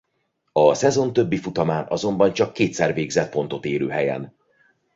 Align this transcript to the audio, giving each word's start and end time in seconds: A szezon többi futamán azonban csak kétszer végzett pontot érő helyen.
A 0.51 0.73
szezon 0.73 1.13
többi 1.13 1.37
futamán 1.37 1.85
azonban 1.89 2.33
csak 2.33 2.53
kétszer 2.53 2.93
végzett 2.93 3.31
pontot 3.31 3.65
érő 3.65 3.89
helyen. 3.89 4.35